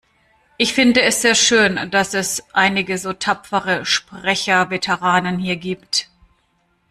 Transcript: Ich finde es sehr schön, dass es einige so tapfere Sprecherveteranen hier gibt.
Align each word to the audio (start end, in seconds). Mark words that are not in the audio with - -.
Ich 0.57 0.73
finde 0.73 1.03
es 1.03 1.21
sehr 1.21 1.35
schön, 1.35 1.91
dass 1.91 2.15
es 2.15 2.41
einige 2.53 2.97
so 2.97 3.13
tapfere 3.13 3.85
Sprecherveteranen 3.85 5.37
hier 5.37 5.57
gibt. 5.57 6.09